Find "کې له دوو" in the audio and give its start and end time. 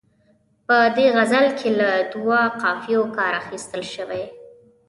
1.59-2.39